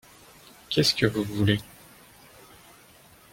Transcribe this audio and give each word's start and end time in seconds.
Qu'est-ce 0.69 0.95
que 0.95 1.05
vous 1.05 1.21
voulez? 1.21 1.59